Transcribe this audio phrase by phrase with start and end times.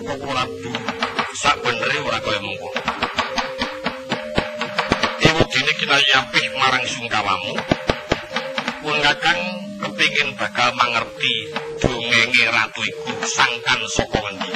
[0.00, 0.72] Koko Rabu
[1.36, 2.80] sak benere ora kaya mengkono.
[5.20, 7.52] Ibu dini kinayu apih marang sungkawamu.
[8.80, 9.40] Pun kakang
[9.84, 11.52] kepingin bakal mangerti
[11.84, 14.50] dongenge ratu iku sangkan saka ngendi.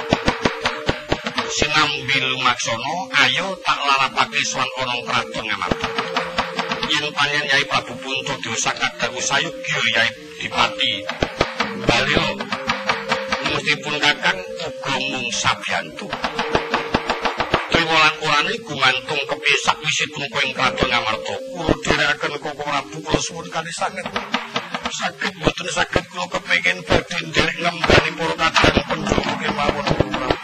[1.52, 5.88] Sinambi lumaksono ayo tak larapake swan ana kraton ngamarta.
[6.88, 7.92] Yen panjen Yai Prabu
[8.40, 10.92] dosa kadang sayugya Yai Dipati.
[11.84, 12.54] Balio
[13.64, 16.04] mustipun kakang uga mung sabyantu.
[17.73, 21.35] Triwolan urane gumantung kepisak wisipun kowe kraton ngamarta.
[21.49, 24.04] Kula dherekaken koko Prabu kula suwun kali sanget.
[25.00, 30.43] Saged boten saged kula kepengin badhe nderek ngembani para kadang penjuru kemawon.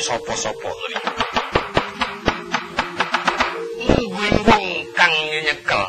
[0.00, 0.70] Sapa-sapa
[4.96, 5.14] kang
[5.44, 5.84] nyekel.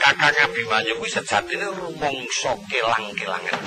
[0.00, 3.60] Kakang Abimanyu kuwi sejatine rumangsa kelang-kelangan.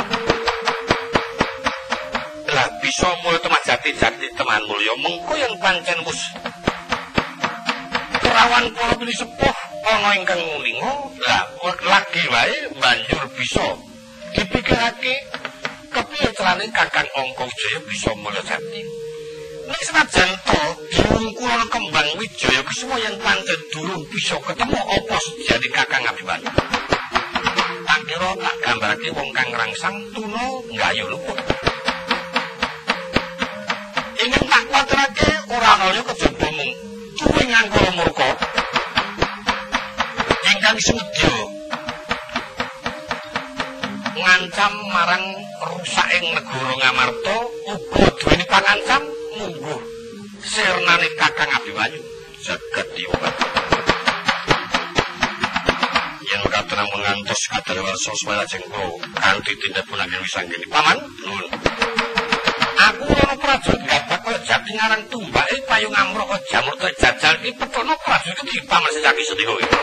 [2.51, 6.21] Lah bisa mulya teman jati-jati teman mulya mengko yang pancen wis
[8.19, 9.55] kerawan para pilih sepuh
[9.88, 10.93] ana ingkang ngulinga
[11.23, 11.43] lah
[11.88, 13.79] lagi wae banjur bisa
[14.35, 15.20] dipikirake
[16.41, 18.81] carane Kakang Angka Wijaya bisa mulya jati.
[19.69, 26.01] Nek senajan to diungkul kembang Wijaya Kusuma yang pancen durung bisa ketemu apa sejane Kakang
[26.09, 26.50] Abimanyu.
[27.85, 31.38] Tak kira tak gambarake wong kang rangsang tuna nggayu luput.
[34.22, 36.72] ingin tak kuatirake ora ana kejaba mung
[37.22, 38.30] kuwi nganggo murka
[40.46, 41.38] ingkang sumedya
[44.13, 47.35] ngancam marang rusaking negara Ngamarta
[47.69, 49.03] uga duweni pangancam
[49.38, 49.81] mungguh.
[50.41, 52.01] Sirnane Kakang Abimanyu
[52.41, 53.36] jagat diobat
[56.25, 61.45] yang katena mengantos kadarwarsa swara jengko kanthi tindak punangin wisanggeni paman nuwun
[62.81, 67.53] aku ora prajurit gabak kaya jati ngarang tumbake payung amruk kaya jamur kaya jajal iki
[67.62, 69.77] petono prajurit iki paman sejaki sedika iki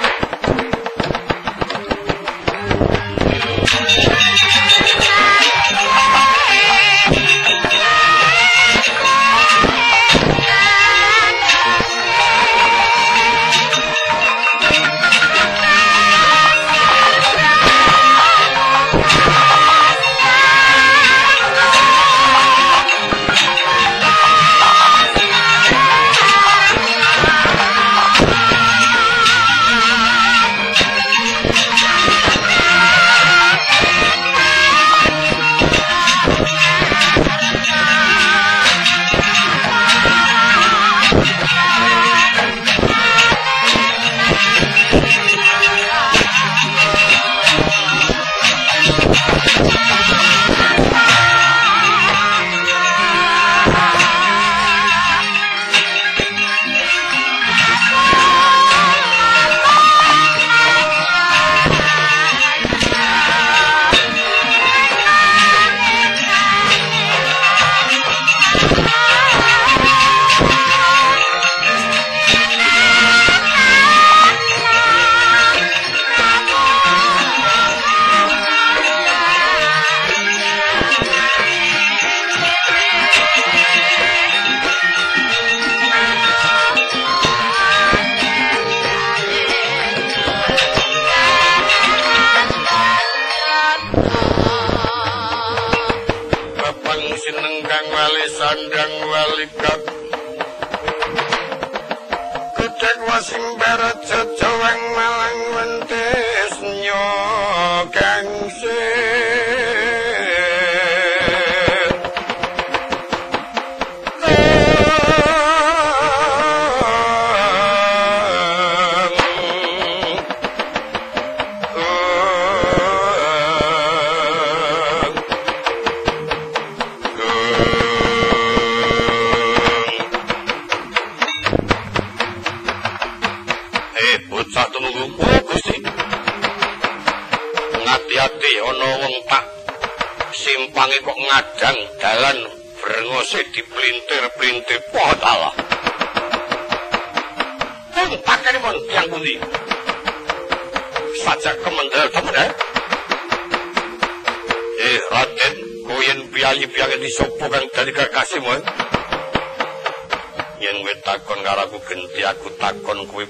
[161.89, 163.25] genti aku takon kowe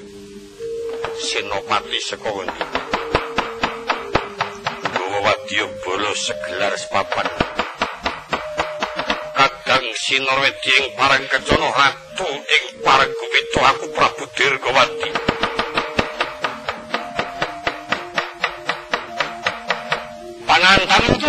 [1.18, 2.62] Senopati saka ndi?
[4.94, 7.28] Gowo wadya bolo segelar sepapan.
[10.08, 15.10] Sinorwedi ing parang kecono ratu ing parang kubito aku Prabu Dirgawati.
[20.48, 21.28] Pangantan itu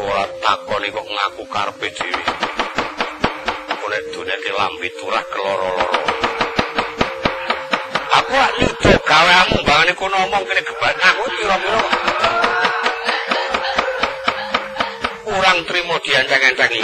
[0.00, 2.51] Ora takoni kok ngaku karpe dhewe.
[3.92, 5.84] Kone dunia lambi turah keloro-loro.
[8.08, 11.80] Aku lak nyudo gawe amu bangane ku ngomong kene gebat aku kira-kira
[15.28, 16.80] kurang trimo diancang-ancangi.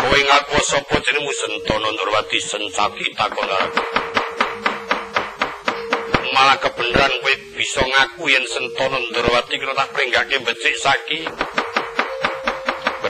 [0.00, 3.82] Kowe ngaku sapa jenengmu Sentana Nurwati Sencaki takon aku.
[6.32, 11.28] Malah kebenaran kowe bisa ngaku yen Sentana Nurwati kena tak pringgake becik saki.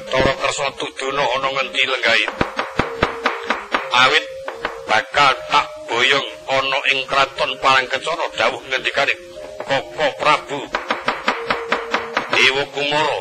[0.08, 2.24] Betara kersa tuduna ana ngendi lenggahi.
[3.92, 4.24] Awit
[4.88, 9.12] bakal tak boyong ana ing kraton Palangkecana dawuh ngendikane
[9.68, 10.64] Koko Prabu
[12.32, 13.20] Dewa Kumara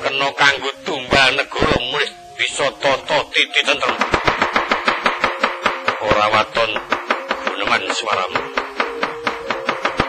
[0.00, 3.96] kena kanggo tumbal negara mulih bisa tata titi tentrem.
[6.08, 6.70] Ora waton
[7.52, 8.40] guneman swaramu.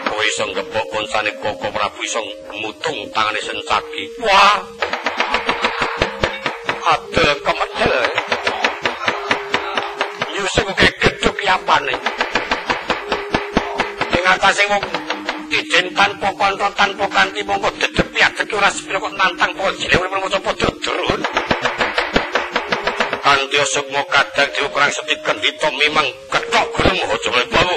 [0.08, 2.24] Kowe iso ngepok konsane Koko Prabu iso
[2.56, 4.16] mutung tangane sencaki.
[4.24, 4.75] Wah.
[6.86, 7.94] Ate kemedel.
[10.38, 11.94] Yusuf kegeduk yapane.
[14.14, 14.82] Ing atase wong
[15.50, 20.38] Ijen tanpa kontrol tanpa kanti mongko dedep ya ora sepiro kok nantang polisi lewat memoco
[20.38, 21.20] podo durun.
[23.18, 27.76] Kanti osok mau kadang diukurang setikan hito memang ketok gurung hojo melebawu.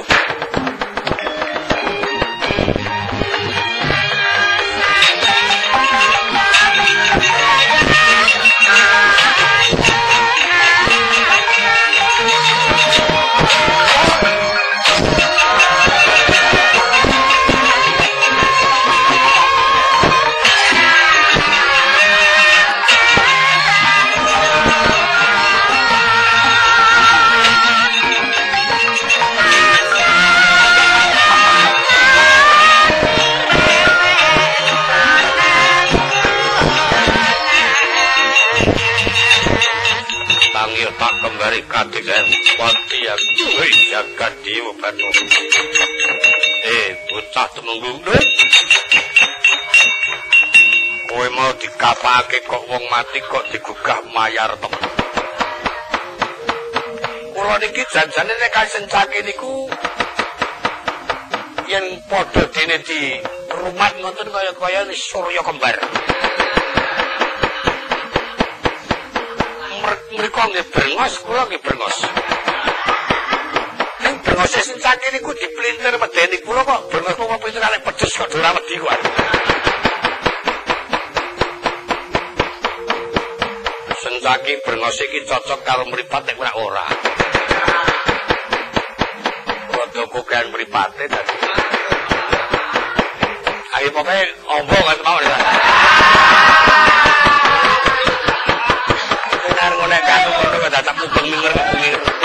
[43.10, 45.10] Yang duwe jagat dewa banu
[46.62, 48.26] eh bocah temenggung deh
[51.10, 54.84] kowe mau dikapake kok wong mati kok digugah mayar temen
[57.34, 59.66] kula niki janjane nek kasencake niku
[61.66, 63.18] yen padha dene di
[63.50, 65.78] rumah ngoten kaya-kaya surya kembar.
[70.18, 72.19] Mriku nggih brengos, kula nggih brengos.
[75.10, 78.94] Niku diplintir medeni kula kok brengos kok pinter arek pedes kok ora wedi kok.
[84.06, 86.86] Sencaki brengos iki cocok karo mripat nek ora ora.
[89.74, 91.36] Rada kokan mripate dadi.
[93.82, 95.18] Ayo pokoke ombong kan mau.
[99.90, 102.19] nek kanu ngono kok mubeng minger kuwi.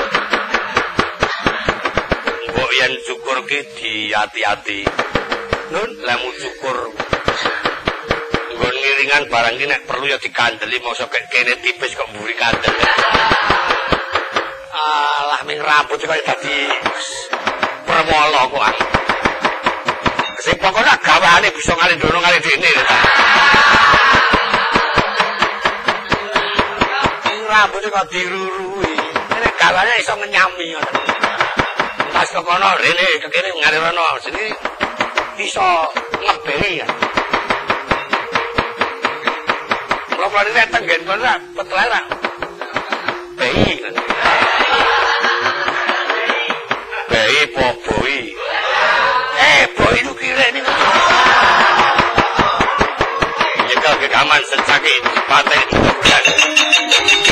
[2.74, 4.82] Yen cukur ki diati-ati.
[5.70, 6.90] Nun lamu cukur.
[8.50, 12.74] Nggon ngiringan barang nek perlu ya dikandeli mosok kek kene tipis kok mburi kandel.
[14.74, 16.66] Alah ming rambut kok dadi
[17.86, 18.74] permolo kok.
[20.42, 22.72] Sing pokoke gawane bisa ngali dono ngali dene.
[27.46, 28.94] Rambutnya kok dirurui.
[29.30, 31.13] Ini gawane iso ngenyami.
[32.14, 34.06] Pas ke kono, rene, ke kiri, ngali rono.
[34.22, 34.46] Sini
[35.42, 35.66] iso
[36.22, 36.86] ngeberi ya.
[40.14, 42.00] Kalau kalau ini tenggen, kalau petelera.
[43.34, 43.94] Bayi kan.
[47.10, 48.18] Bayi po boi.
[49.42, 50.46] Eh, boi itu kira.
[53.74, 57.23] Jika kegaman secakit, paten itu.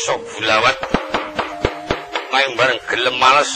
[0.00, 0.76] Iso bulawat.
[2.32, 3.52] Main bareng gelem males.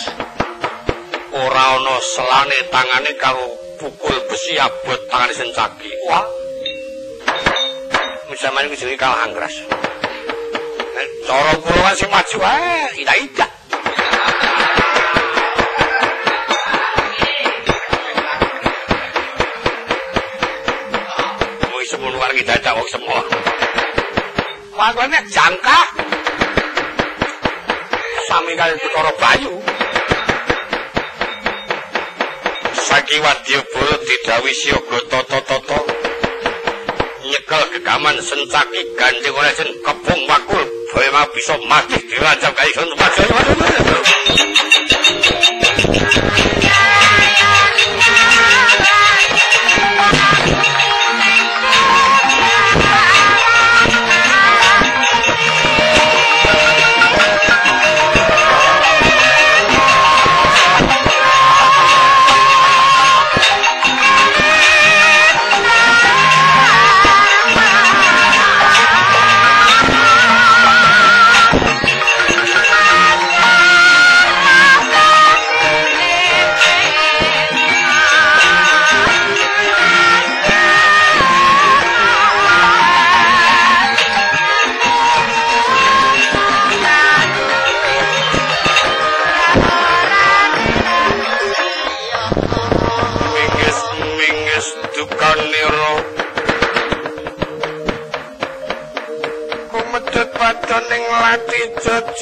[1.33, 3.49] Ora ana selane tangane karo
[3.81, 5.89] pukul besi abot tangan sencaki.
[6.05, 6.21] Wah.
[8.29, 9.57] Ini jadi kalah anggras.
[11.25, 13.47] Cara kula sing maju ae, ida-ida.
[21.73, 23.21] Mau semono wargi dadak wong semua.
[24.77, 25.94] Wakone jangka.
[28.55, 29.53] Kali perkara bayu.
[32.87, 35.79] Saki wadya bolo didawi siyaga tata-tata.
[37.27, 40.63] Nyekel gegaman sencaki gandeng oleh jen kepung wakul
[40.95, 42.91] bae bisa mati dirajam kae sun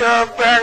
[0.02, 0.62] Mr.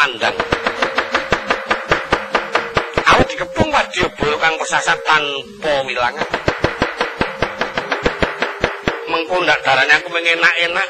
[0.00, 0.32] tumandang
[3.04, 6.28] awit dikepung wadyabala kang pesasat tanpa wilangan.
[9.12, 10.88] Mengko ndak darane aku mengenak-enak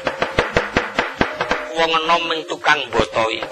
[1.75, 3.43] wong enom ing tukang botoi.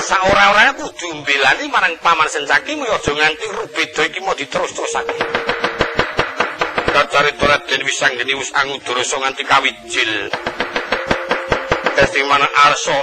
[0.00, 5.18] Saora-orane kudu mbelani marang paman sencaki aja nganti rubeda iki mau diterus-terusake.
[6.88, 10.32] Kacari torat den wisang geni wis angudara nganti kawijil.
[12.26, 12.96] Manang arso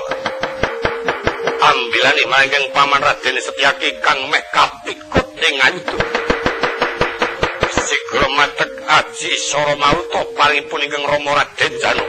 [1.63, 5.99] ambilani marang paman raden setyaki kang meh kapikut ing ayudo
[7.71, 12.03] sigra matek aji soro mauto palipun ingkang rama raden janu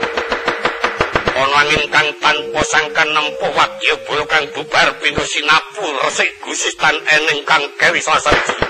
[1.35, 3.95] ana angin kang tanpa sangkan nempuh wadya
[4.27, 8.64] kang bubar pinu sinapu resik gusistan eneng kang kewi sasaji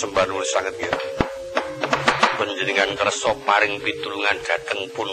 [0.00, 1.00] sembanul sanget ngira.
[2.40, 5.12] Panjenengan kersa paring pitulungan dhateng pun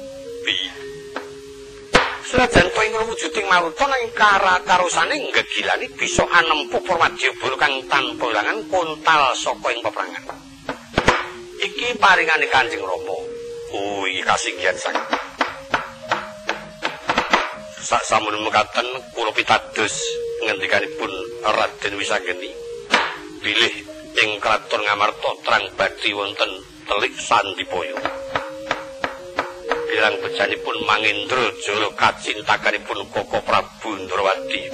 [2.31, 9.35] Senajan to ing wujuding Maruta nang kara-karosane gegilani bisa anempuh Purwadyabala kang tanpa langan kuntal
[9.35, 10.39] saka ing peperangan.
[11.59, 13.17] Iki paringane Kanjeng Rama.
[13.75, 15.03] Oh, iki kasinggihan sanget.
[17.91, 19.91] sak samun mekaten kula pitados
[20.47, 21.11] ngendikanipun
[21.43, 22.47] Raden Wisanggeni
[23.43, 23.73] bilih
[24.23, 26.51] ing kraton Ngamarta terang badhe wonten
[26.87, 28.20] telik Sandipaya
[29.91, 34.71] bilang bejanipun Mangindra Jala kacintakanipun Koko Prabu Ndrawati.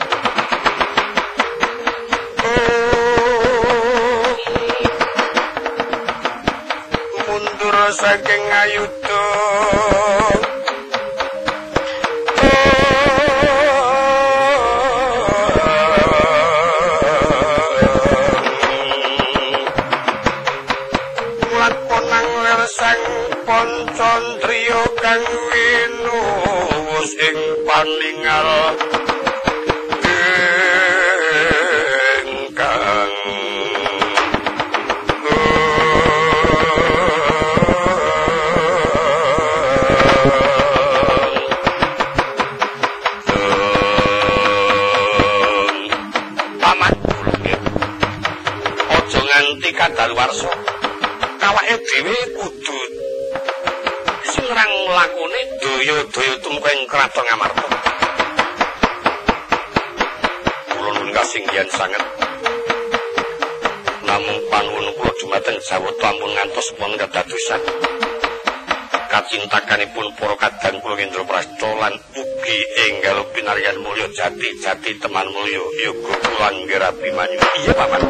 [7.25, 9.25] Mundur saking ayuda
[23.47, 28.75] Poncondriya kang winuwus ing paningal
[56.67, 57.63] tumkaing kraton Ngamarta.
[60.67, 62.03] Kula nuwun kasinggihan sanget.
[64.03, 67.61] Namung panuwun kula dumateng Jawata ampun ngantos wong dadadosan.
[69.07, 72.57] Kacintakanipun para kadang kula Indra Prasta lan ugi
[72.91, 77.39] enggal pinaryan mulya jati-jati teman mulya yoga kula Anggrabimanyu.
[77.63, 78.03] Iya, Paman.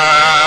[0.00, 0.39] time.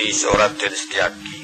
[0.00, 1.36] Wisanggeni so Raden Setyaki.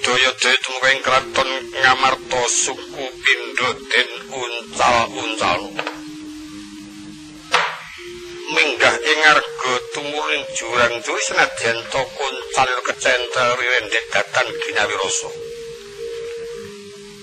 [0.00, 1.50] Daya daya tumukain keraton
[1.84, 5.60] ngamarto suku Indo den uncal-uncal.
[8.56, 15.30] Minggah ing arga tumuring jurang duwi senajan to kuncal kecentel rirendek datan ginawi rasa.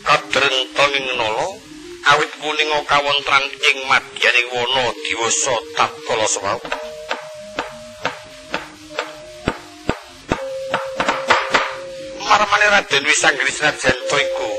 [0.06, 1.58] Kadrentong ing nolo,
[2.06, 6.90] awit kuning kawontran ing madyaning wana diwasa tatkala sewau
[12.72, 14.50] Raden Wisanggeni Senajanta iku.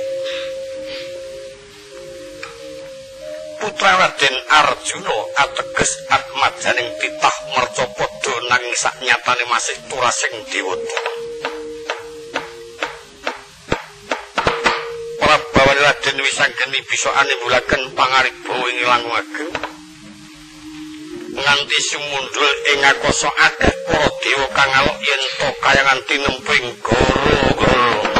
[3.57, 11.01] Putra Raden Arjuna ateges atmajaning titah mercapada nanging saknyatane masih turasing dewata
[15.16, 19.51] Prabawan Raden Wisanggeni bisa animbulaken pangaripun ing langkung ageng
[21.33, 28.12] nganti sumundul ing akasa akeh para dewa kang alok yen to kayangan tinemping goro-goro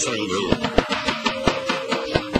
[0.00, 0.44] Sanggu.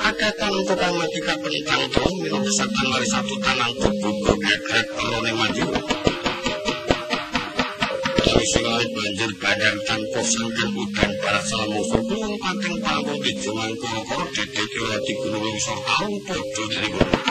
[0.00, 5.66] Akatan tukang mati kapentang tuh kesatan mari satu tanang kubu gegrek perone maju.
[8.60, 14.70] Dari banjir badan tanpa sangkan udan para salamu kubuang pateng panggung di jumang kurokor dedek
[14.80, 17.22] irati gunung wingsor tahu podo dari gunung.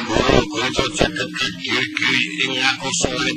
[0.00, 1.28] Gorong-gorong jagat
[1.60, 3.36] kiri-kiri ing aku sulit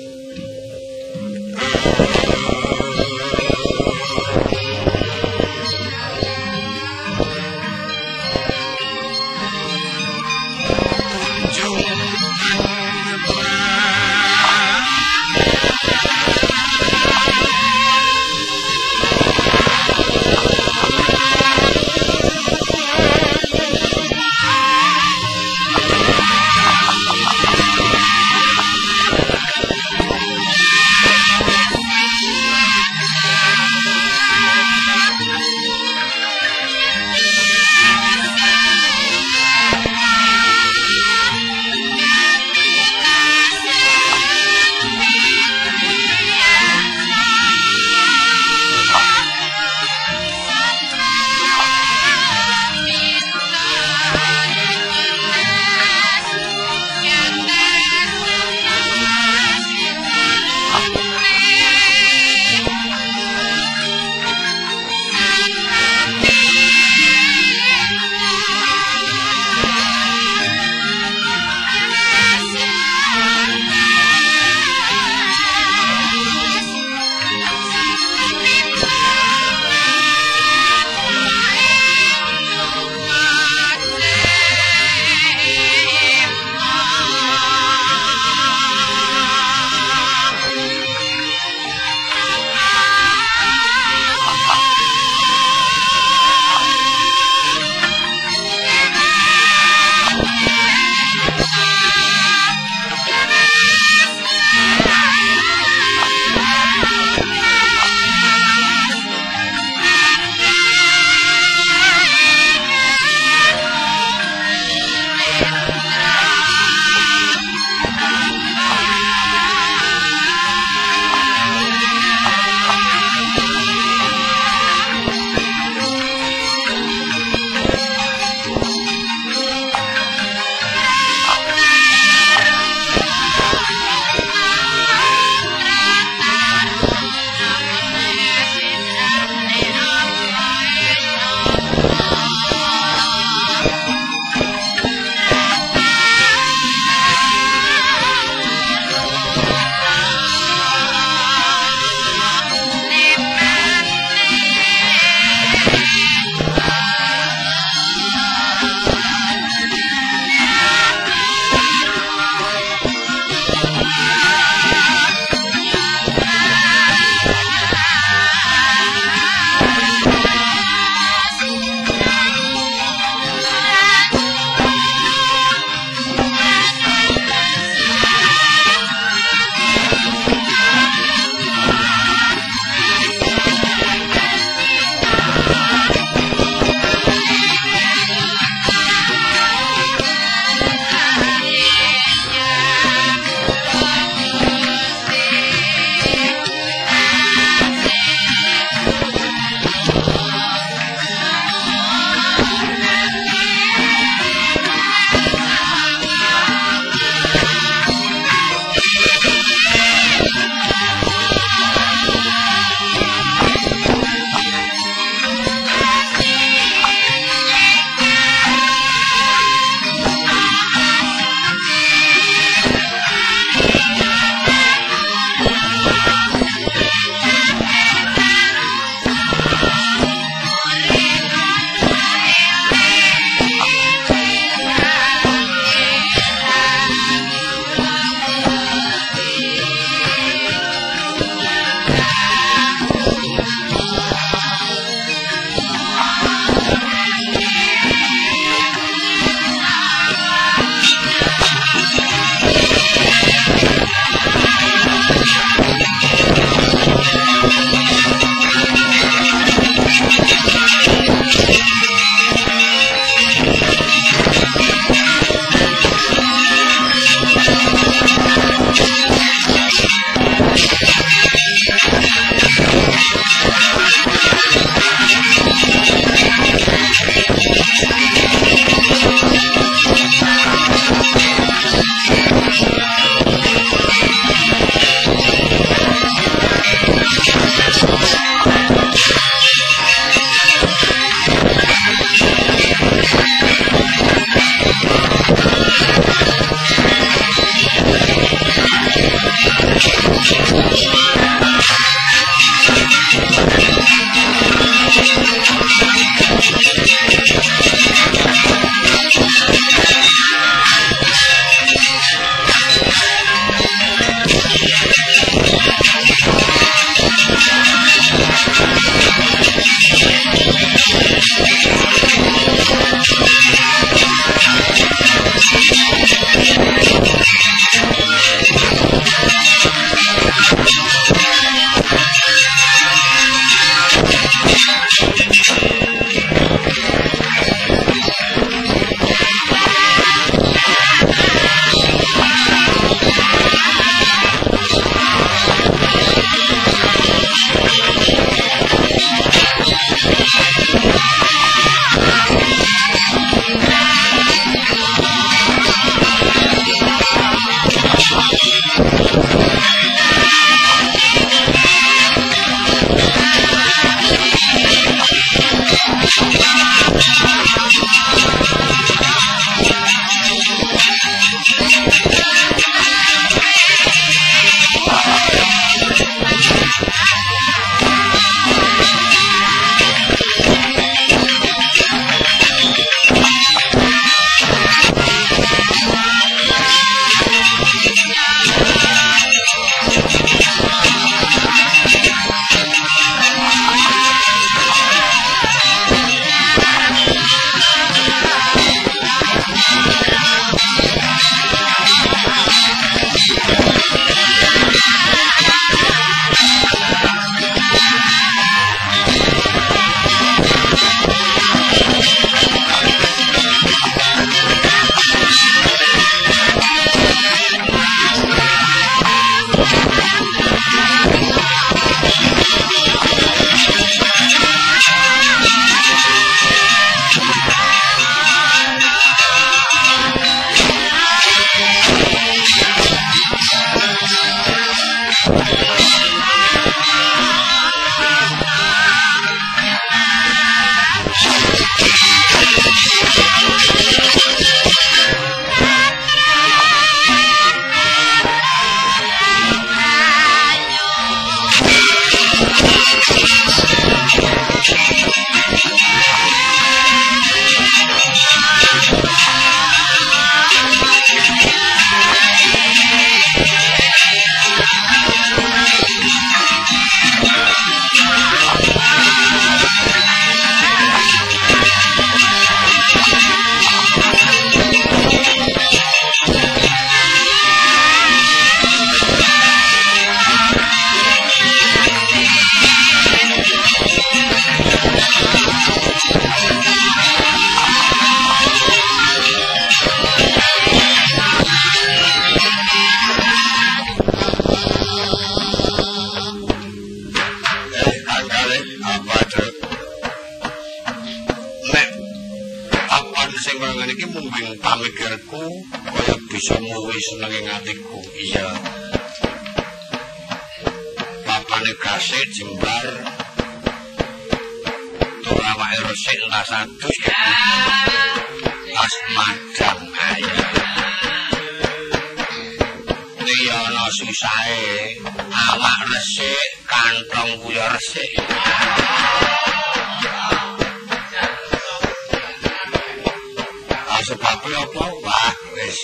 [534.01, 535.77] sebab apa wah wis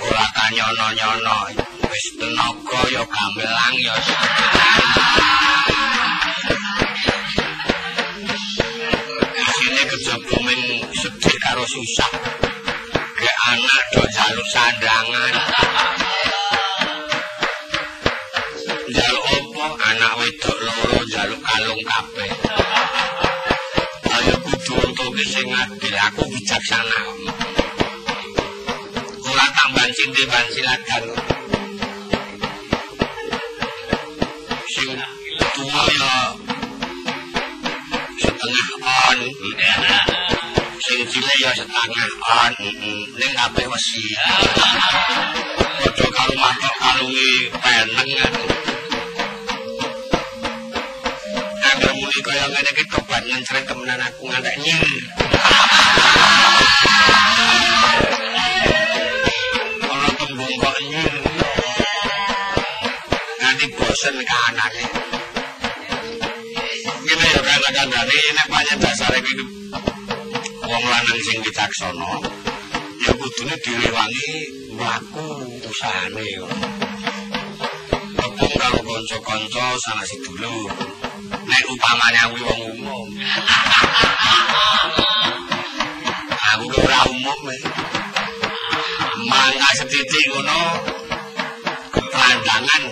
[0.00, 1.38] ora kanyono-nyono
[1.92, 3.94] wis tenaga ya gamelang ya
[9.44, 10.60] sine kejaba men
[10.96, 12.12] sedih karo susah
[13.20, 15.34] gek anak do jalur sandangan
[18.88, 22.41] jalur opo anak wedok loro jaluk kalung kabeh
[25.22, 27.00] sing adil aku bijaksana
[29.22, 31.04] ora tambah cinte ban silakan.
[34.72, 35.06] Sing ya.
[38.22, 39.18] Setengah on
[39.58, 40.00] ya
[40.82, 42.52] sing cilik ya setengah on
[43.14, 44.04] ning kabeh wesi.
[45.86, 47.30] Ojo karo mantok kalungi
[47.62, 48.10] peneng
[52.12, 54.84] ngomongi kaya ngene iki tobat nyancret temenan aku ngantek nyeng.
[59.88, 61.16] Ora tembung kok nyeng.
[63.40, 64.84] Nanti bosen kahanane.
[67.00, 67.40] Ngene ya
[67.80, 69.34] kandhane nek pancen dasare iki
[70.68, 72.12] wong lanang sing bijaksana
[73.08, 74.32] ya kudune direwangi
[74.76, 75.26] mlaku
[75.64, 76.28] usahane.
[78.20, 80.91] Kepung karo kanca-kanca sana sedulur.
[81.52, 83.08] Nek upamane aku wong umum.
[86.56, 87.40] aku ora umum.
[89.28, 90.80] Mangga setitik ngono
[91.92, 92.82] kepandangan.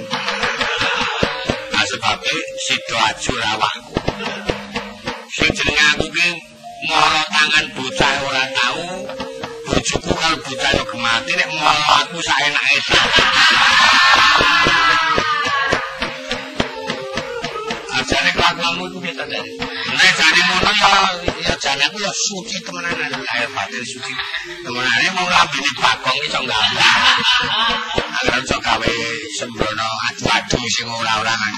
[1.73, 3.97] Nah, sebabnya sido aju awakku.
[5.33, 6.29] Sing jenenge aku ki
[6.85, 9.09] mara tangan bocah ora tau.
[9.73, 12.77] Bojoku kalau bocah yo gemati nek mara aku saenake.
[12.93, 13.69] Ajane
[20.71, 20.93] ya
[21.43, 22.95] ya jane aku ya suci temenan
[23.35, 24.15] ae batin suci.
[24.63, 27.17] Temenane mau lambene bakong iso gambar.
[28.23, 28.93] Agar iso gawe
[29.35, 31.57] sembrono adu-adu sing ora-ora nang.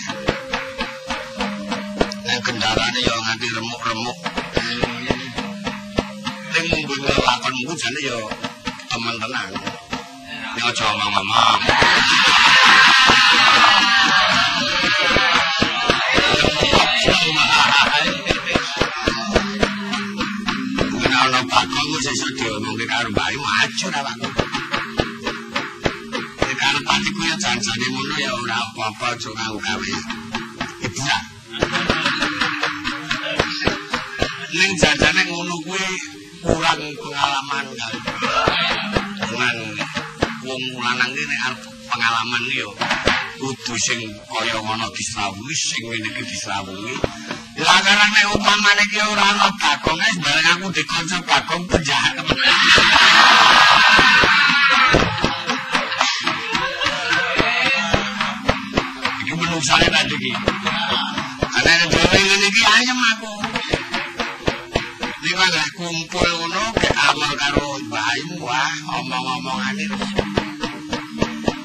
[2.25, 4.19] Nek kendarane ya nganti remuk-remuk.
[6.53, 8.19] Ning mung lakonmu jane ya
[8.89, 9.51] temen tenan.
[10.57, 11.61] Nek aja ngomong-ngomong.
[22.03, 24.27] Sesuk diomongke karo mbayu aja ora wae.
[26.43, 29.91] Nek karo patiku ya janjane ngono ya ora apa-apa aja kanggo gawe.
[30.83, 31.23] Hiburan.
[34.51, 35.87] Ning janjane ngono kuwi
[36.43, 37.99] kurang pengalaman kali.
[39.23, 39.57] Dengan
[40.43, 41.55] wong lanang iki nek
[41.87, 42.71] pengalaman yo
[43.39, 46.95] kudu sing kaya ngono disrawungi sing ngene iki disrawungi
[47.63, 52.39] Lah karena nek upamane ki ora ana bagong wis bareng aku dikonco bagong penjahat temen.
[59.23, 60.33] Iki menungsane tadi iki.
[61.55, 63.33] Ana nek dhewe ngene iki ayem aku.
[65.23, 68.11] Nek ana kumpul ngono ke amal karo Mbah
[68.43, 69.87] wah omong-omongane.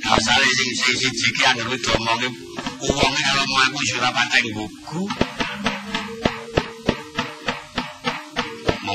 [0.06, 2.30] Asale sing siji iki anggere diomongi
[2.86, 5.02] wonge kalau mau aku ora pateng buku.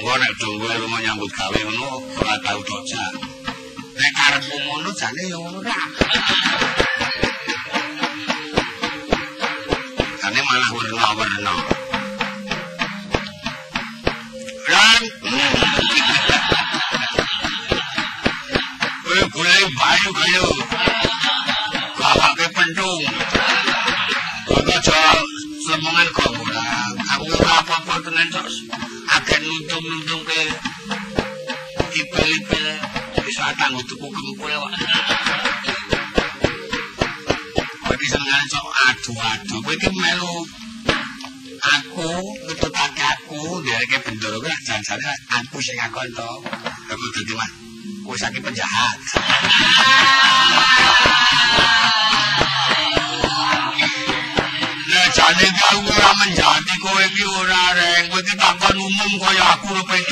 [0.03, 3.03] Monggo nek tunggu lu nyambut gawe ngono ora tau doja.
[3.95, 5.79] Nek karepmu ngono jane ya ngono ra.
[10.19, 11.55] Kane malah werna-werna.
[14.75, 15.03] Lan.
[19.07, 20.45] Kowe golek bayu kaya.
[21.95, 23.03] Kakake pentung.
[24.51, 24.99] Kok aja
[25.63, 26.67] semongan kok ora.
[27.15, 28.72] Aku ora apa-apa tenan tos.
[33.91, 34.73] Kempul wak
[37.83, 40.35] kok bisa ngancok adu-adu kok ini melu
[41.63, 42.11] aku
[42.47, 46.31] ngetutake aku dari ke bendoro kan jangan aku sing ngakon to
[46.87, 47.51] kamu jadi mah
[48.03, 48.99] aku sakit penjahat.
[55.13, 60.09] Jane kau ora menjati kowe iki ora reng kowe iki takon umum kaya aku umum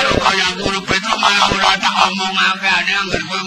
[0.00, 3.40] karo kaya lho pecu malah ora tak omong akeh angger kowe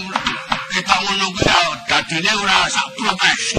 [0.70, 1.50] kita ngono kuwi
[1.90, 3.42] dadine ora sak protes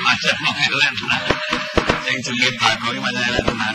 [0.00, 0.94] Macam ngelen
[2.04, 3.74] sing jenenge bakok iki macam ngelen tenan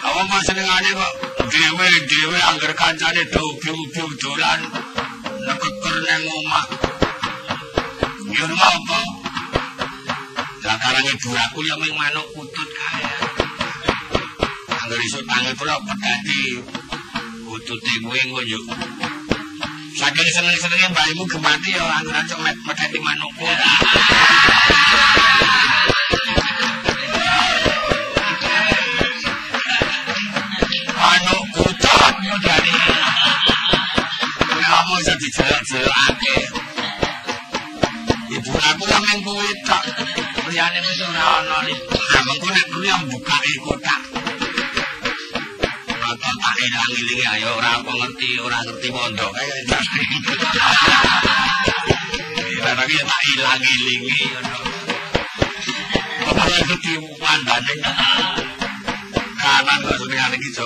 [0.00, 1.12] Apa masenengane kok
[1.52, 4.60] dhewe-dhewe angger kancane dobi-dobi dolan
[5.44, 6.66] nekeker nang omah.
[8.32, 9.00] Ya apa?
[10.64, 13.15] Sakarang ibu aku ya mung manuk putut kae.
[14.86, 16.62] Angger iso tangi kula pedati
[17.42, 18.60] putute kuwi engko yo.
[19.98, 23.50] Saking seneng-senenge mbahmu gemati ya angger ancok medhati manukku.
[35.02, 36.36] iso dijelok-jelokake.
[38.38, 39.82] Ibu aku yang main kuwi tok.
[40.46, 41.90] Liyane wis ora ana iki.
[41.90, 44.00] Nah, mengko nek kuwi yang bukake kotak.
[46.56, 49.60] Rata tak ilang-ilingi ayo ora ngerti, ora ngerti pondok kae.
[52.56, 54.58] Ya tapi tak ilang-ilingi ngono.
[56.16, 57.74] Kok ora diwandane.
[59.36, 60.64] Kanan kok senengane iki,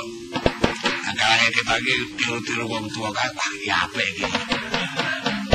[1.19, 4.31] kae kita iki tiru-tiru wong tuwa kae wah ya apik iki.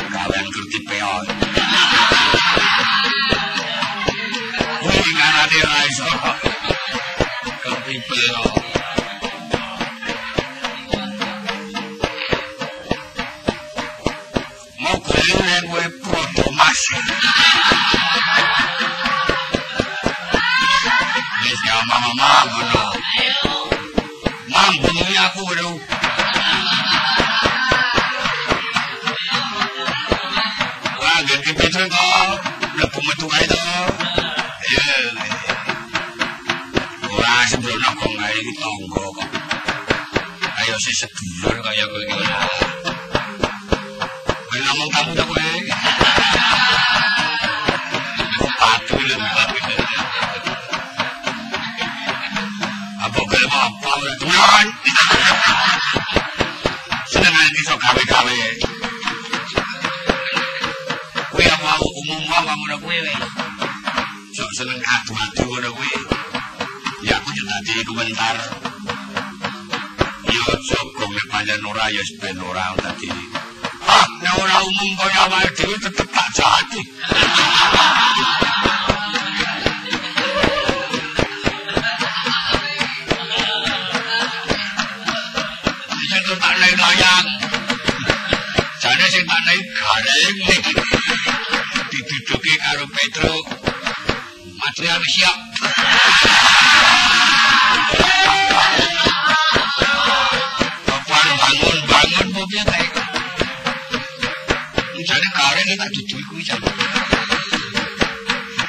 [0.04, 1.12] Gawean kerti peo.
[4.84, 6.08] Kuwi ngarane ra iso.
[7.64, 8.55] Kerti peo.
[93.06, 93.38] Diduduki karo Petro.
[94.58, 95.38] Material siap.
[100.86, 103.02] Bapak bangun bangun po piye ta iku?
[105.06, 106.66] Jane gareng tak duduki kuwi jane.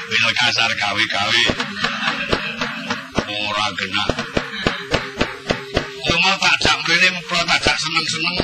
[0.05, 1.43] Bila kasar gawe-gawe.
[3.25, 4.09] Ora genah.
[6.05, 8.37] Cuma tak jak mrene mempro tak jak seneng-seneng.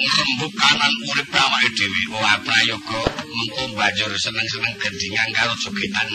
[0.00, 2.02] Rembuk kanan urip awake dhewe.
[2.14, 6.08] Wah, prayoga mengko banjur seneng-seneng gendingan karo jogetan.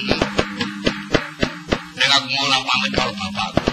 [1.98, 3.66] Nek aku mulang pamit karo bapakku.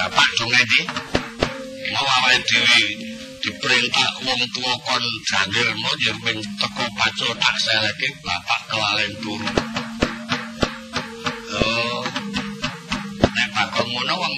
[0.00, 0.82] Bapak dong endi?
[1.92, 2.80] Mau awake dhewe
[3.44, 9.48] diperintah wong tuwa kon jangir mo yen ping teko pacul tak seleke bapak kelalen turu.
[11.52, 12.00] Oh.
[13.36, 14.34] Nek bakon ngono wong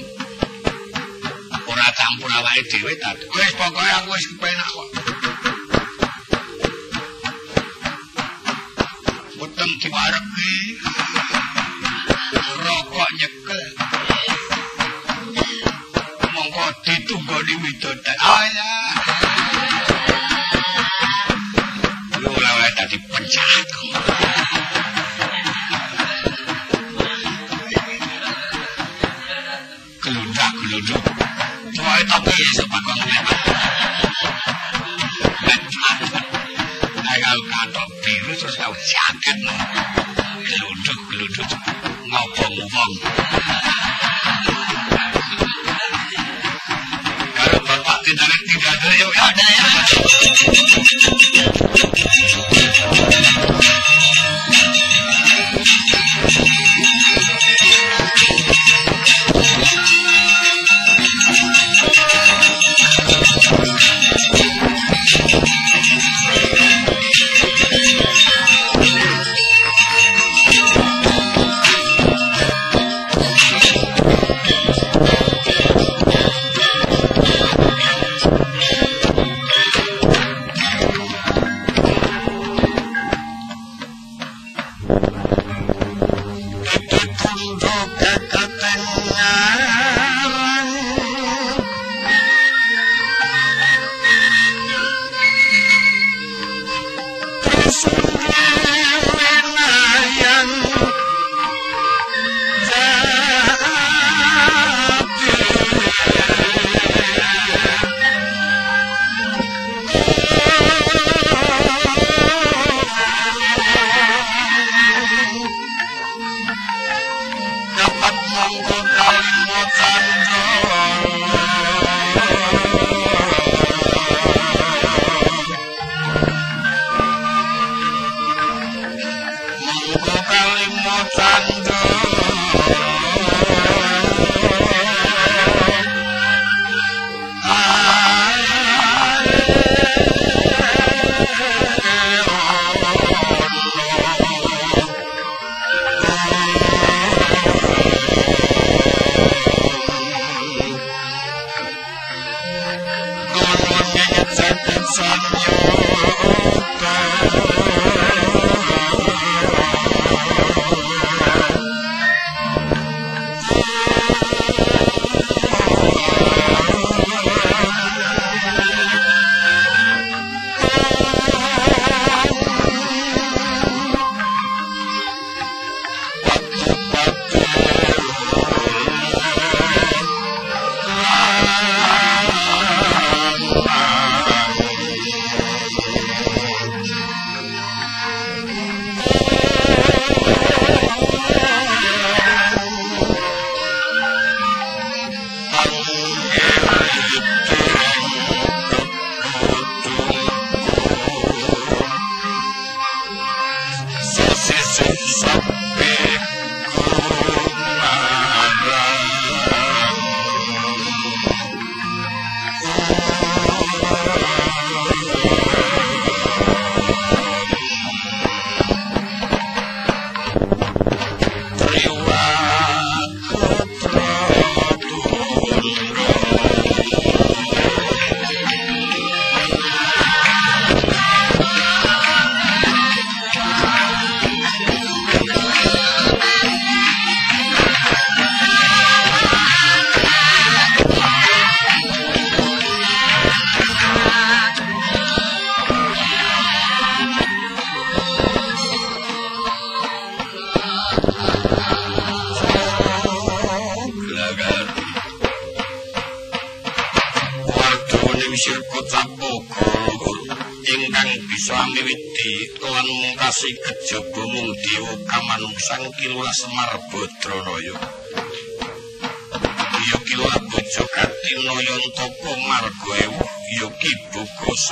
[1.71, 3.15] ora campur awake dhewe ta.
[3.15, 5.10] Wis pokoke aku wis kepenak kok.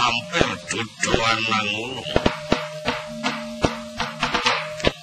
[0.09, 2.02] Buka sampir dodoan nang ngono.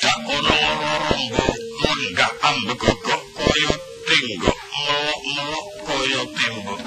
[0.01, 0.57] Dak ono
[1.05, 1.45] rombo
[1.85, 3.73] lenggah ambegogok kaya
[4.09, 6.81] tenggok melok-melok kaya tembok.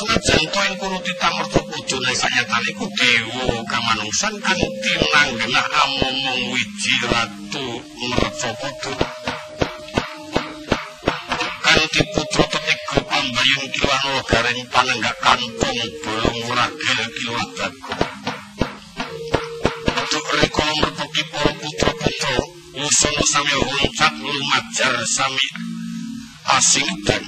[0.00, 9.19] senajan koen kulo ditamerta bojone sanyatane ku dewa kamanungsan kang tinanggenah amomong wiji ratu mercapada
[14.30, 17.94] garing panenggak kampung bolong ragil kilan dago
[20.10, 22.36] Tuk reko mertoki para putra-putra
[22.80, 25.46] Usono sami huncat lumajar sami
[26.58, 27.22] asing dan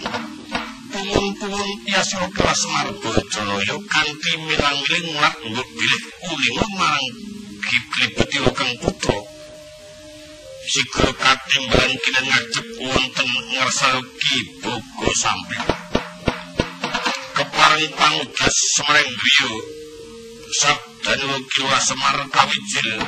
[0.90, 7.06] pumun-pumun yasro kelas margo joloyo kanti milang-miling mulat mbok bilih ulingo marang
[7.62, 9.18] kiplibeti wakang putra.
[10.72, 15.60] Sigro katimbalan kina ngajep wonten ngersaruki bogo sampai
[17.72, 19.52] keparang pangudas semarang griyo
[20.60, 23.00] sabdan wakiwa semar kawijil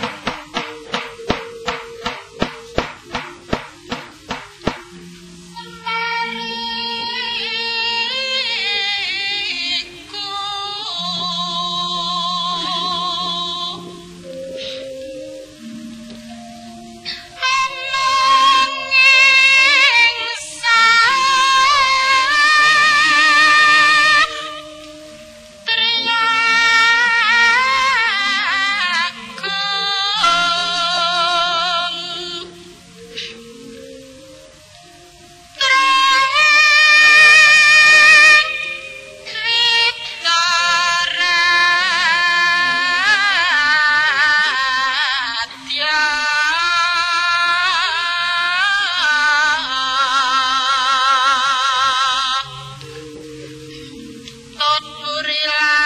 [55.43, 55.84] Yeah.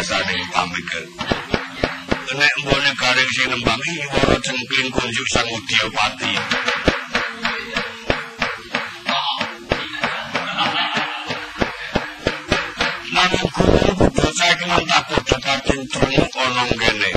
[0.00, 1.04] Rasane pamikir
[2.40, 6.32] nek mbone gareng sing lembang iki ora cengkling kunjuk sang udyapati
[13.12, 17.10] Namun kulo bocah iki mantap padha kating trung ana ngene.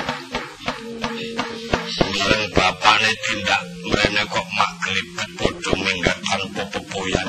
[2.12, 7.28] Bareng bapakne tindak mrene kok mak glibet padha minggat tanpa pepoyan.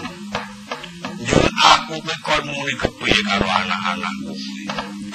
[1.23, 1.39] Yo
[1.71, 1.95] aku
[2.25, 4.24] kon muni kepiye karo anak-anakku.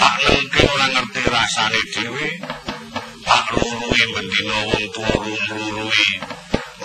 [0.00, 2.28] Tak nengke ora ngerti rasane dhewe.
[3.28, 5.12] Tak ruruhi bendina wong tuwa
[5.52, 6.10] ruruhi.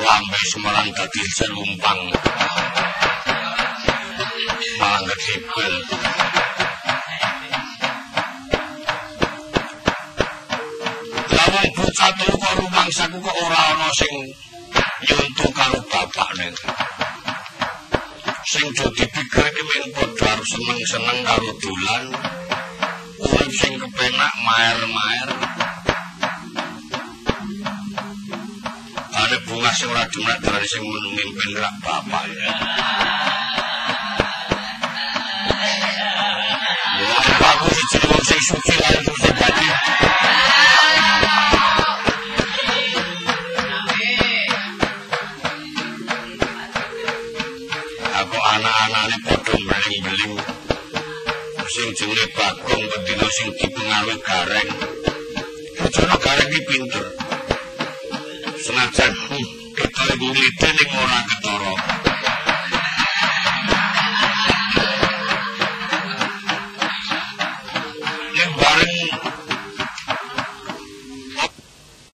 [0.03, 2.01] Lambe semarang dadi selumpang.
[4.75, 5.73] Malah ngecipel.
[11.31, 14.13] Lawang bocah tuwa rumangsaku kok ora ana sing
[15.07, 15.55] nyuntuk
[15.87, 16.51] bapakne.
[18.45, 22.03] Sing do dipikir iki men padha seneng-seneng karo dolan.
[23.15, 25.29] Urip sing kepenak maer-maer.
[29.15, 32.27] Ada bunga sing ora demek dari sing memimpin rak bapak.
[37.55, 39.67] Aku siji wong sing suci lan suci dadi.
[48.15, 50.14] Aku anak-anakne padha mling-mling.
[51.75, 54.69] Sing jenenge Bagong bendina sing dipengaruhi gareng.
[55.75, 57.05] Bojone gareng iki pinter.
[58.63, 61.73] Senajan hmm, kita iku nglite ning ora ketara.